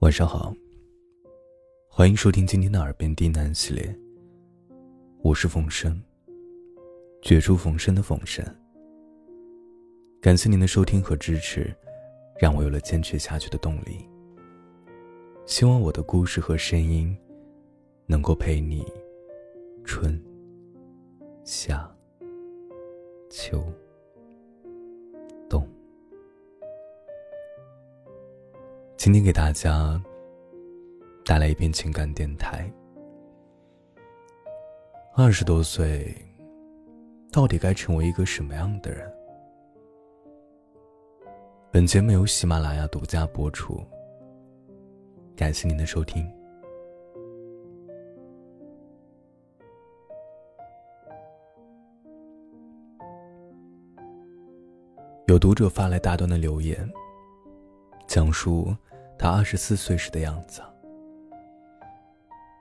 [0.00, 0.54] 晚上好，
[1.88, 3.92] 欢迎收听今天的《耳边低喃》系列。
[5.22, 6.00] 我是冯生，
[7.20, 8.44] 绝处逢生的冯生。
[10.20, 11.74] 感谢您的收听和支持，
[12.40, 14.08] 让我有了坚持下去的动力。
[15.46, 17.12] 希望我的故事和声音，
[18.06, 18.86] 能够陪你
[19.82, 20.16] 春
[21.42, 21.92] 夏
[23.28, 23.60] 秋。
[28.98, 30.02] 今天给大家
[31.24, 32.68] 带来一篇情感电台。
[35.14, 36.12] 二十多岁，
[37.30, 39.08] 到底该成为一个什么样的人？
[41.70, 43.80] 本节目由喜马拉雅独家播出。
[45.36, 46.28] 感谢您的收听。
[55.28, 56.90] 有读者发来大段的留言，
[58.08, 58.74] 讲述。
[59.18, 60.62] 他二十四岁时的样子。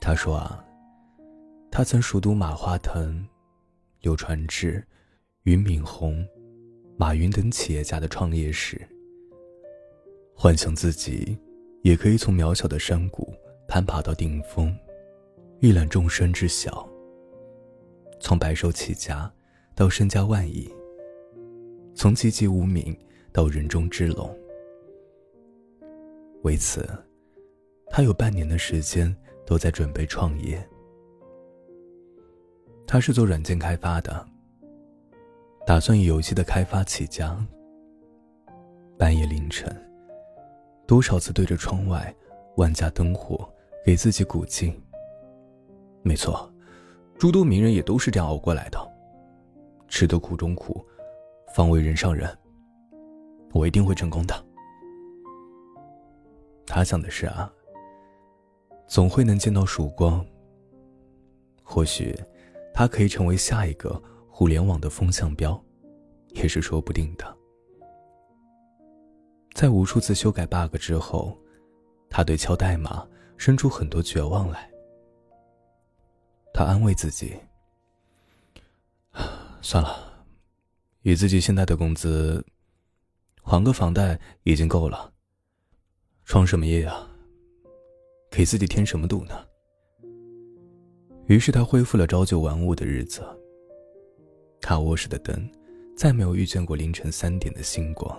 [0.00, 0.64] 他说：“啊，
[1.70, 3.24] 他曾熟读马化腾、
[4.00, 4.84] 柳传志、
[5.44, 6.26] 俞敏洪、
[6.96, 8.80] 马云等企业家的创业史，
[10.34, 11.38] 幻想自己
[11.82, 13.32] 也可以从渺小的山谷
[13.68, 14.76] 攀爬到顶峰，
[15.60, 16.88] 一览众生之小。
[18.18, 19.32] 从白手起家
[19.74, 20.68] 到身家万亿，
[21.94, 22.96] 从籍籍无名
[23.32, 24.36] 到人中之龙。”
[26.42, 26.88] 为此，
[27.88, 29.14] 他有半年的时间
[29.46, 30.66] 都在准备创业。
[32.86, 34.26] 他是做软件开发的，
[35.66, 37.36] 打算以游戏的开发起家。
[38.98, 39.74] 半夜凌晨，
[40.86, 42.14] 多少次对着窗外
[42.56, 43.48] 万家灯火
[43.84, 44.74] 给自己鼓劲。
[46.02, 46.52] 没错，
[47.18, 48.78] 诸多名人也都是这样熬过来的，
[49.88, 50.84] 吃得苦中苦，
[51.54, 52.28] 方为人上人。
[53.52, 54.49] 我一定会成功的。
[56.72, 57.52] 他想的是啊，
[58.86, 60.24] 总会能见到曙光。
[61.64, 62.16] 或许，
[62.72, 65.60] 他可以成为下一个互联网的风向标，
[66.28, 67.36] 也是说不定的。
[69.52, 71.36] 在无数次修改 bug 之后，
[72.08, 73.04] 他对敲代码
[73.36, 74.70] 生出很多绝望来。
[76.54, 77.34] 他安慰自己
[79.60, 80.24] ：“算了，
[81.02, 82.46] 以自己现在的工资，
[83.42, 85.09] 还个房贷已经够了。”
[86.30, 87.10] 创什么业啊？
[88.30, 89.34] 给自己添什么堵呢？
[91.26, 93.20] 于是他恢复了朝九晚五的日子。
[94.60, 95.50] 他卧室的灯，
[95.96, 98.16] 再没有遇见过凌晨三点的星光。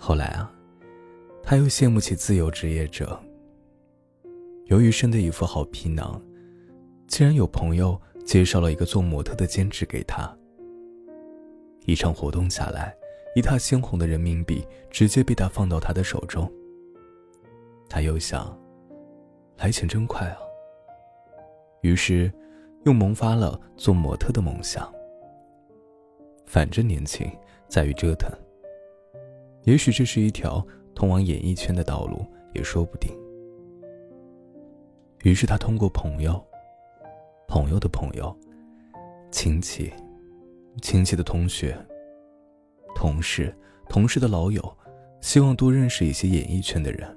[0.00, 0.50] 后来啊，
[1.42, 3.20] 他又羡慕起自由职业者。
[4.68, 6.18] 由于生的一副好皮囊，
[7.06, 10.34] 竟然有朋友介绍了一个做模特的兼职给他。
[11.84, 12.96] 一场活动下来。
[13.34, 16.50] 一沓鲜红的人民币直接被他放到他的手中。
[17.88, 18.56] 他又想，
[19.56, 20.38] 来钱真快啊。
[21.82, 22.32] 于是，
[22.84, 24.92] 又萌发了做模特的梦想。
[26.46, 27.28] 反正年轻，
[27.68, 28.30] 在于折腾。
[29.64, 33.10] 也许这是一条通往演艺圈的道路，也说不定。
[35.24, 36.40] 于是他通过朋友、
[37.48, 38.36] 朋友的朋友、
[39.32, 39.92] 亲戚、
[40.82, 41.76] 亲戚的同学。
[42.94, 43.54] 同事、
[43.88, 44.76] 同事的老友，
[45.20, 47.16] 希望多认识一些演艺圈的人，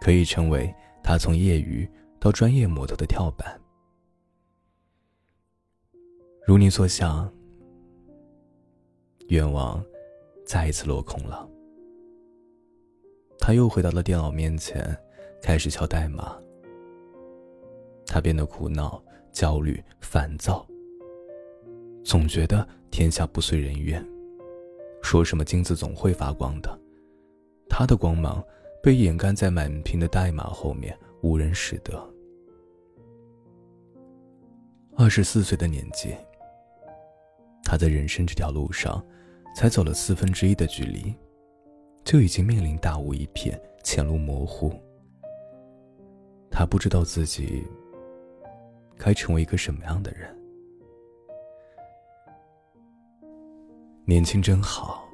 [0.00, 1.88] 可以成为他从业余
[2.20, 3.60] 到专业模特的跳板。
[6.46, 7.32] 如你所想，
[9.28, 9.84] 愿望
[10.44, 11.48] 再一次落空了。
[13.38, 14.96] 他又回到了电脑面前，
[15.40, 16.36] 开始敲代码。
[18.06, 19.02] 他变得苦恼、
[19.32, 20.66] 焦虑、烦躁，
[22.04, 24.04] 总觉得天下不遂人愿。
[25.02, 26.80] 说什么金子总会发光的，
[27.68, 28.42] 他的光芒
[28.82, 32.02] 被掩盖在满屏的代码后面，无人识得。
[34.96, 36.14] 二十四岁的年纪，
[37.64, 39.04] 他在人生这条路上，
[39.54, 41.14] 才走了四分之一的距离，
[42.04, 44.72] 就已经面临大雾一片，前路模糊。
[46.50, 47.64] 他不知道自己
[48.98, 50.41] 该成为一个什么样的人。
[54.04, 55.08] 年轻真好，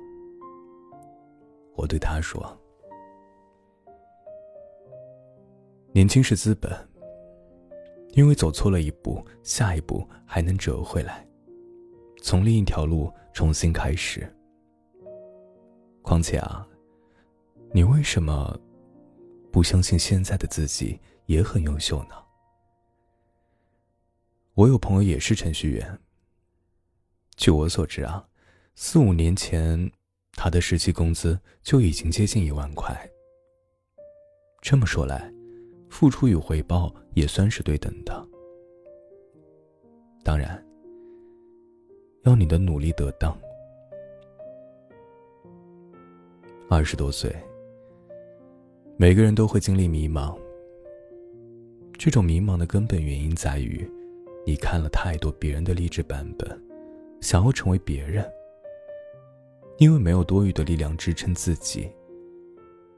[1.75, 2.59] 我对他说
[5.93, 6.73] ：“年轻是资本，
[8.13, 11.27] 因为走错了一步，下一步还能折回来，
[12.23, 14.27] 从另一条路重新开始。
[16.01, 16.67] 况且啊，
[17.75, 18.59] 你为什么
[19.53, 22.15] 不相信现在的自己也很优秀呢？
[24.55, 26.01] 我有朋友也是程序员，
[27.37, 28.27] 据我所知啊。”
[28.81, 29.91] 四五年前，
[30.35, 32.97] 他的实习工资就已经接近一万块，
[34.63, 35.33] 这么说来，
[35.91, 38.25] 付出与回报也算是对等的。
[40.23, 40.65] 当然，
[42.23, 43.37] 要你的努力得当。
[46.71, 47.35] 二十多岁，
[48.97, 50.39] 每个人都会经历迷茫。
[51.95, 53.91] 这种迷茫的根本原因在于，
[54.47, 56.49] 你看了太多别人的励志版本，
[57.21, 58.25] 想要成为别人。
[59.79, 61.89] 因为没有多余的力量支撑自己，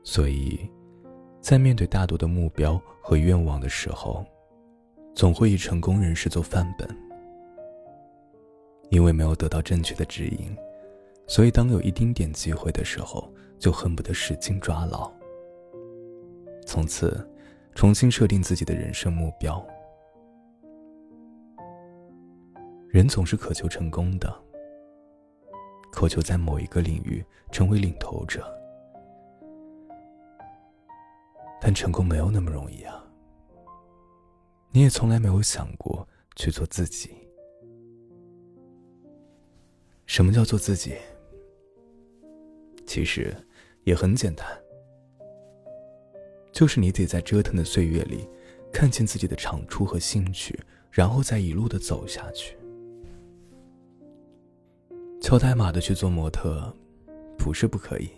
[0.03, 0.59] 所以，
[1.39, 4.25] 在面对大多的目标和愿望的时候，
[5.15, 6.89] 总会以成功人士做范本。
[8.89, 10.57] 因为没有得到正确的指引，
[11.27, 15.13] 所以当有一丁点机会的时候，就恨不得使劲抓牢。
[16.67, 17.29] 从此，
[17.75, 19.65] 重新设定自己的人生目标。
[22.89, 24.50] 人总是渴求成功的。
[25.91, 28.47] 渴求在某一个领域成为领头者，
[31.61, 33.05] 但成功没有那么容易啊！
[34.71, 37.11] 你也从来没有想过去做自己。
[40.07, 40.95] 什么叫做自己？
[42.87, 43.37] 其实
[43.85, 44.47] 也很简单，
[46.53, 48.29] 就是你得在折腾的岁月里，
[48.73, 50.59] 看见自己的长处和兴趣，
[50.91, 52.57] 然后再一路的走下去。
[55.21, 56.75] 敲代码的去做模特，
[57.37, 58.11] 不是不可以。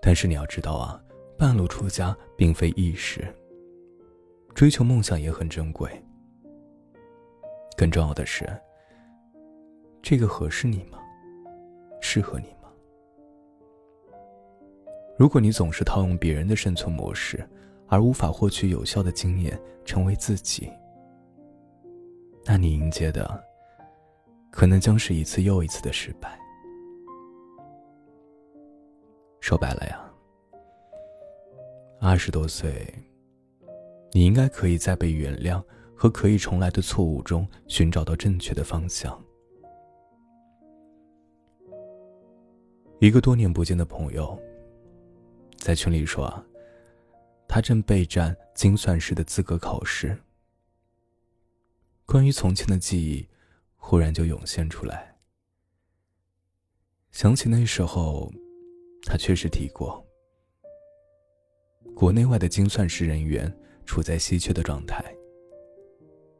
[0.00, 1.00] 但是你要知道啊，
[1.36, 3.26] 半路出家并非易事。
[4.54, 5.90] 追求梦想也很珍贵。
[7.76, 8.48] 更重要的是，
[10.00, 10.98] 这个合适你吗？
[12.00, 12.70] 适合你吗？
[15.18, 17.46] 如果你总是套用别人的生存模式，
[17.86, 20.70] 而无法获取有效的经验，成为自己，
[22.46, 23.45] 那你迎接的。
[24.50, 26.38] 可能将是一次又一次的失败。
[29.40, 30.10] 说白了呀，
[32.00, 32.92] 二十多岁，
[34.12, 35.62] 你应该可以在被原谅
[35.94, 39.22] 和可以重来的错误中寻找到正确的方向。
[42.98, 44.36] 一个多年不见的朋友，
[45.58, 46.44] 在群里说啊，
[47.46, 50.18] 他正备战精算师的资格考试。
[52.06, 53.28] 关于从前的记忆。
[53.88, 55.14] 忽然就涌现出来，
[57.12, 58.28] 想起那时候，
[59.04, 60.04] 他确实提过，
[61.94, 65.04] 国内外的精算师人员处在稀缺的状态。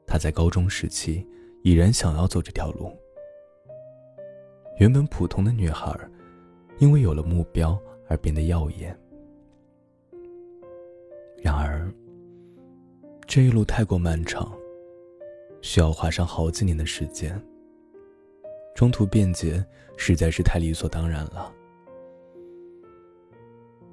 [0.08, 1.24] 他在高中时期
[1.62, 2.92] 已然想要走这条路。
[4.80, 5.96] 原本普通的女孩，
[6.80, 8.98] 因为有了目标而变得耀眼。
[11.40, 11.88] 然而，
[13.24, 14.52] 这一路太过漫长。
[15.60, 17.40] 需要花上好几年的时间。
[18.74, 19.64] 中途变节
[19.96, 21.52] 实在是太理所当然了。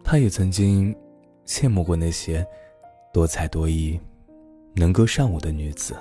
[0.04, 0.94] 他也曾经
[1.46, 2.46] 羡慕过那些
[3.14, 4.00] 多才多艺、
[4.76, 5.96] 能歌善舞的女子，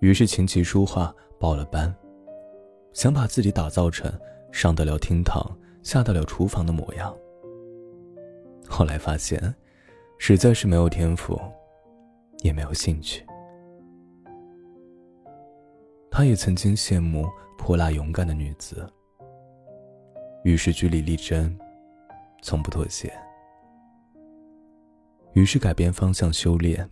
[0.00, 1.94] 于是琴棋书画报了班，
[2.92, 4.12] 想把自己打造成
[4.50, 7.16] 上得了厅堂、下得了厨房的模样。
[8.68, 9.54] 后来发现，
[10.18, 11.40] 实在是没有天赋，
[12.38, 13.24] 也没有兴趣。
[16.14, 17.26] 他也曾经羡慕
[17.56, 18.86] 泼辣勇敢的女子，
[20.44, 21.58] 于是据理力争，
[22.42, 23.10] 从不妥协。
[25.32, 26.86] 于是改变方向修炼，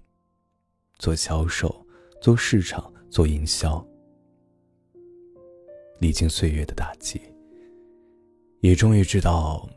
[0.99, 1.85] 做销售，
[2.19, 3.87] 做市场，做营销。
[5.99, 7.21] 历经岁月的打击，
[8.61, 9.69] 也终于知道，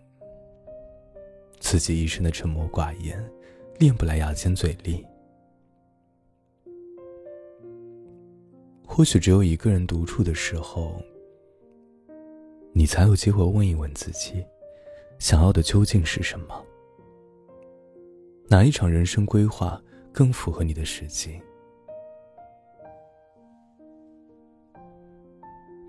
[1.60, 3.22] 自己一生的沉默寡言，
[3.78, 5.06] 练不来牙尖嘴利。
[8.96, 11.02] 或许只有一个人独处的时候，
[12.74, 14.46] 你才有机会问一问自己，
[15.18, 16.64] 想要的究竟是什么？
[18.48, 19.82] 哪一场人生规划
[20.12, 21.42] 更符合你的实际？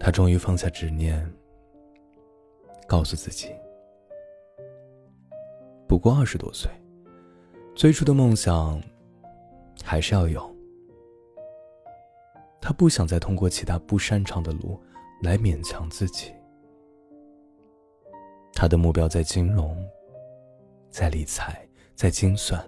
[0.01, 1.31] 他终于放下执念，
[2.89, 3.51] 告诉自己：
[5.87, 6.71] 不过二十多岁，
[7.75, 8.83] 最初的梦想
[9.83, 10.54] 还是要有。
[12.65, 14.81] 他不想再通过其他不擅长的路
[15.21, 16.33] 来勉强自己。
[18.55, 19.77] 他的目标在金融，
[20.89, 22.67] 在理财，在精算。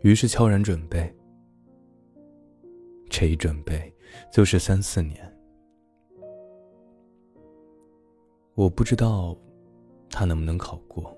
[0.00, 1.14] 于是悄然准备，
[3.08, 3.94] 这一准备
[4.32, 5.32] 就是三四年。
[8.56, 9.38] 我不知道
[10.10, 11.16] 他能不能考过，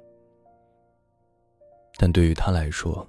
[1.96, 3.08] 但对于他来说，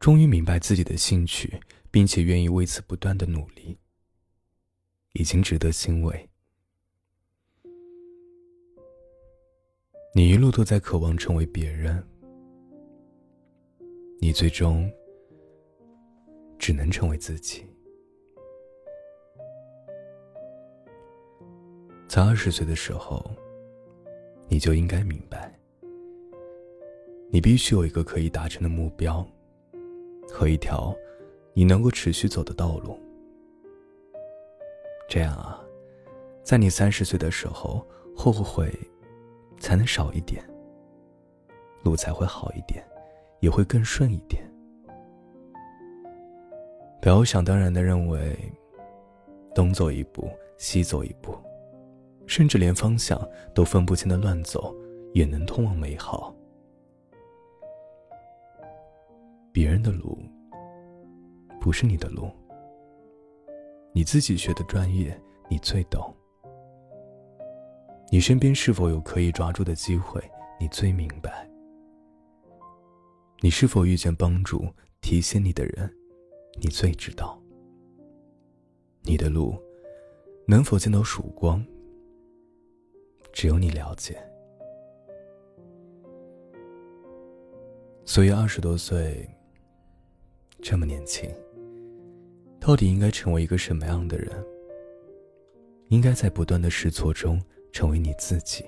[0.00, 1.60] 终于明白自己的兴趣。
[1.90, 3.78] 并且愿意为此不断的努力，
[5.12, 6.28] 已经值得欣慰。
[10.14, 12.04] 你一路都在渴望成为别人，
[14.20, 14.90] 你最终
[16.58, 17.64] 只能成为自己。
[22.08, 23.30] 在二十岁的时候，
[24.48, 25.56] 你就应该明白，
[27.30, 29.24] 你必须有一个可以达成的目标，
[30.28, 30.96] 和一条
[31.58, 32.96] 你能够持续走的道路。
[35.08, 35.60] 这样啊，
[36.44, 37.84] 在你三十岁的时候，
[38.14, 38.72] 后悔
[39.58, 40.40] 才能少一点，
[41.82, 42.86] 路才会好一点，
[43.40, 44.48] 也会更顺一点。
[47.02, 48.38] 不要想当然的认为，
[49.52, 51.36] 东走一步，西走一步。
[52.28, 53.20] 甚至连方向
[53.52, 54.72] 都分不清的乱走，
[55.12, 56.32] 也能通往美好。
[59.50, 60.16] 别人的路
[61.60, 62.30] 不是你的路，
[63.92, 66.14] 你自己学的专业你最懂。
[68.10, 70.22] 你身边是否有可以抓住的机会，
[70.58, 71.48] 你最明白。
[73.40, 74.66] 你是否遇见帮助
[75.00, 75.94] 提携你的人，
[76.60, 77.40] 你最知道。
[79.02, 79.54] 你的路
[80.46, 81.64] 能否见到曙光？
[83.30, 84.16] 只有你了解，
[88.04, 89.28] 所以二十多岁
[90.60, 91.30] 这么年轻，
[92.60, 94.30] 到底应该成为一个什么样的人？
[95.88, 97.40] 应该在不断的试错中
[97.72, 98.64] 成为你自己。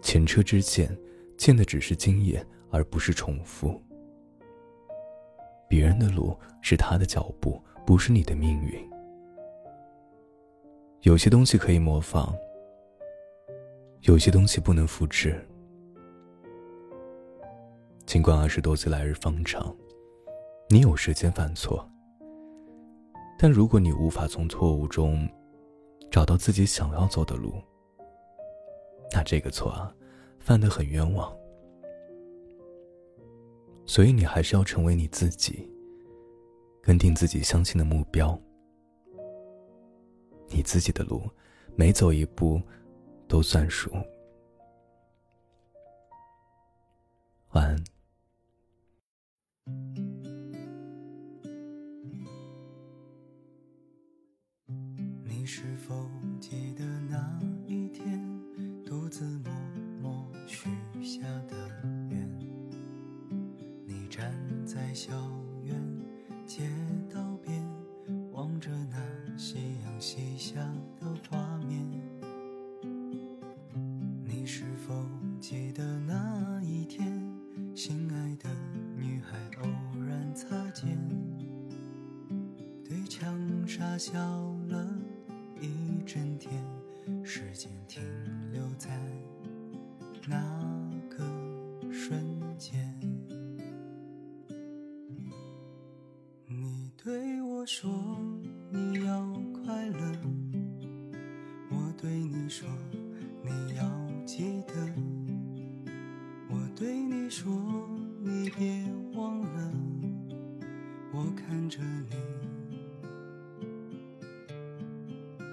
[0.00, 0.96] 前车之鉴，
[1.36, 3.78] 见的只是经验，而不是重复。
[5.68, 8.90] 别人的路是他的脚步，不是你的命运。
[11.02, 12.34] 有些东西可以模仿，
[14.02, 15.44] 有些东西不能复制。
[18.06, 19.76] 尽管二十多岁来日方长，
[20.68, 21.88] 你有时间犯错，
[23.38, 25.28] 但如果你无法从错误中
[26.10, 27.54] 找到自己想要走的路，
[29.12, 29.94] 那这个错啊，
[30.40, 31.32] 犯得很冤枉。
[33.86, 35.70] 所以你还是要成为你自己，
[36.82, 38.36] 跟定自己相信的目标。
[40.48, 41.22] 你自己的路，
[41.76, 42.60] 每走一步
[43.28, 43.92] 都算数。
[47.52, 47.84] 晚安。
[64.96, 65.12] 校
[65.62, 65.76] 园
[66.46, 66.70] 街
[67.12, 67.62] 道边，
[68.32, 68.96] 望着那
[69.36, 70.58] 夕阳西下
[70.98, 71.86] 的画面。
[74.24, 74.94] 你是否
[75.38, 77.22] 记得那一天，
[77.74, 78.48] 心爱的
[78.96, 79.68] 女孩偶
[80.00, 80.98] 然擦肩，
[82.82, 83.38] 对墙
[83.68, 84.14] 傻笑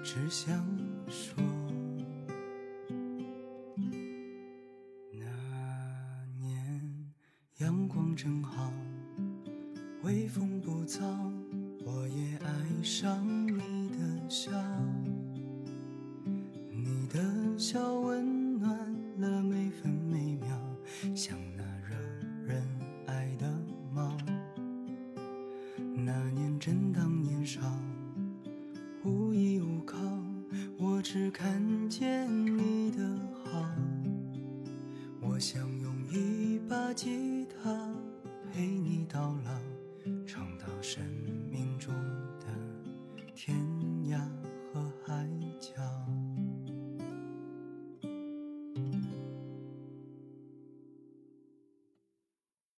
[0.04, 0.62] 只想
[1.08, 1.42] 说，
[5.10, 5.24] 那
[6.38, 7.10] 年
[7.56, 8.70] 阳光正好。
[10.02, 11.00] 微风不燥，
[11.86, 14.52] 我也爱上你的笑。
[16.70, 18.70] 你的笑温暖
[19.16, 20.48] 了每分每秒，
[21.14, 21.96] 像那惹
[22.44, 22.62] 人
[23.06, 23.50] 爱的
[23.90, 24.14] 猫。
[25.94, 27.62] 那年正当年少，
[31.16, 33.04] 是看见你的
[33.44, 33.64] 好。
[35.20, 37.33] 我想用一把吉他。